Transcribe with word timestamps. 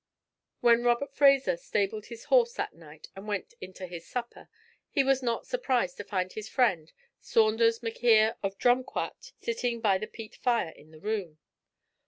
When 0.61 0.83
Robert 0.83 1.13
Fraser 1.13 1.55
stabled 1.57 2.07
his 2.07 2.23
horses 2.23 2.55
that 2.55 2.73
night 2.73 3.09
and 3.15 3.27
went 3.27 3.53
into 3.61 3.85
his 3.85 4.07
supper, 4.07 4.49
he 4.89 5.03
was 5.03 5.21
not 5.21 5.45
surprised 5.45 5.95
to 5.97 6.03
find 6.03 6.33
his 6.33 6.49
friend, 6.49 6.91
Saunders 7.19 7.83
M'Quhirr 7.83 8.35
of 8.41 8.57
Drumquhat, 8.57 9.33
sitting 9.39 9.79
by 9.79 9.99
the 9.99 10.07
peat 10.07 10.35
fire 10.35 10.71
in 10.75 10.89
the 10.89 10.99
'room.' 10.99 11.37